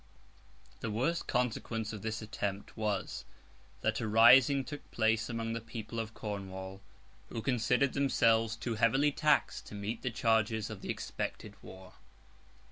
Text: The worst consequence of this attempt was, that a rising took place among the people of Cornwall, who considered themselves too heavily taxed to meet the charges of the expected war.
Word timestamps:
The 0.79 0.89
worst 0.89 1.27
consequence 1.27 1.93
of 1.93 2.01
this 2.01 2.23
attempt 2.23 2.75
was, 2.75 3.23
that 3.81 3.99
a 3.99 4.07
rising 4.07 4.63
took 4.65 4.89
place 4.89 5.29
among 5.29 5.53
the 5.53 5.61
people 5.61 5.99
of 5.99 6.15
Cornwall, 6.15 6.81
who 7.29 7.39
considered 7.43 7.93
themselves 7.93 8.55
too 8.55 8.73
heavily 8.73 9.11
taxed 9.11 9.67
to 9.67 9.75
meet 9.75 10.01
the 10.01 10.09
charges 10.09 10.71
of 10.71 10.81
the 10.81 10.89
expected 10.89 11.53
war. 11.61 11.93